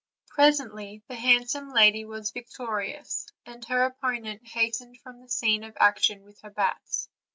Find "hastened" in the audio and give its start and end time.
4.47-4.99